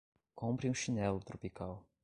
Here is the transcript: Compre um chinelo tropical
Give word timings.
Compre 0.33 0.67
um 0.67 0.73
chinelo 0.73 1.19
tropical 1.19 1.85